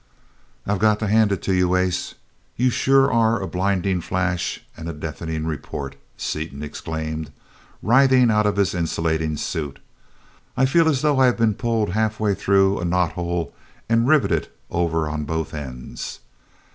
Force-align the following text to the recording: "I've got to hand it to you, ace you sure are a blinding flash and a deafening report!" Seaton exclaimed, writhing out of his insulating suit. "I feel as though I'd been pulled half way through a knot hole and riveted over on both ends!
"I've 0.65 0.79
got 0.79 0.97
to 1.01 1.07
hand 1.07 1.31
it 1.31 1.43
to 1.43 1.53
you, 1.53 1.75
ace 1.75 2.15
you 2.55 2.71
sure 2.71 3.11
are 3.13 3.39
a 3.39 3.45
blinding 3.45 4.01
flash 4.01 4.63
and 4.75 4.89
a 4.89 4.93
deafening 4.93 5.45
report!" 5.45 5.95
Seaton 6.17 6.63
exclaimed, 6.63 7.31
writhing 7.83 8.31
out 8.31 8.47
of 8.47 8.55
his 8.55 8.73
insulating 8.73 9.37
suit. 9.37 9.77
"I 10.57 10.65
feel 10.65 10.89
as 10.89 11.03
though 11.03 11.19
I'd 11.19 11.37
been 11.37 11.53
pulled 11.53 11.89
half 11.89 12.19
way 12.19 12.33
through 12.33 12.79
a 12.79 12.83
knot 12.83 13.11
hole 13.11 13.53
and 13.87 14.07
riveted 14.07 14.47
over 14.71 15.07
on 15.07 15.23
both 15.25 15.53
ends! 15.53 16.19